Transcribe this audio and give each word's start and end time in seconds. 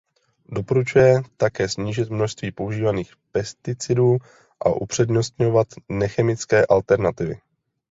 Doporučuje 0.49 1.21
také 1.37 1.69
snížit 1.69 2.09
množství 2.09 2.51
používaných 2.51 3.13
pesticidů 3.31 4.17
a 4.65 4.69
upřednostňovat 4.69 5.67
nechemické 5.89 6.65
alternativy. 6.65 7.37